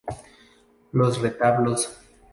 Los 0.93 1.21
retablos 1.21 2.01